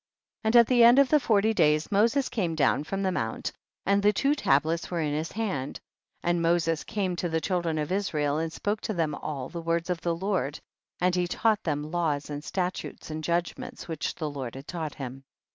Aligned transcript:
28. 0.41 0.47
And 0.47 0.59
at 0.59 0.65
the 0.67 0.83
end 0.83 0.97
of 0.97 1.09
the 1.09 1.19
forty 1.19 1.53
days, 1.53 1.91
Moses 1.91 2.27
came 2.27 2.55
down 2.55 2.83
from 2.83 3.03
the 3.03 3.11
mount 3.11 3.51
and 3.85 4.01
the 4.01 4.11
two 4.11 4.33
tablets 4.33 4.89
were 4.89 4.99
in 4.99 5.13
his 5.13 5.33
hand. 5.33 5.79
29. 6.21 6.21
And 6.23 6.41
Moses 6.41 6.83
came 6.83 7.15
to 7.17 7.29
the 7.29 7.39
child 7.39 7.65
THE 7.65 7.71
BOOK 7.73 7.81
OF 7.81 7.89
JASHER. 7.89 8.11
247 8.17 8.17
ren 8.17 8.25
of 8.25 8.31
Israel 8.31 8.37
and 8.39 8.51
spoke 8.51 8.81
to 8.81 8.93
ihem 8.95 9.19
all 9.23 9.49
the 9.49 9.61
words 9.61 9.91
of 9.91 10.01
the 10.01 10.15
Lord, 10.15 10.59
and 10.99 11.13
he 11.13 11.27
taught 11.27 11.61
them 11.61 11.91
laws, 11.91 12.31
statutes 12.43 13.11
and 13.11 13.23
judgnaents 13.23 13.87
which 13.87 14.15
tiie 14.15 14.33
Lord 14.33 14.55
had 14.55 14.67
taught 14.67 14.95
him. 14.95 15.23